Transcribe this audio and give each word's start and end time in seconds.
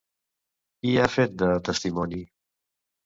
Qui 0.79 0.95
ha 1.01 1.05
fet 1.17 1.35
de 1.43 1.51
testimoni? 1.71 2.23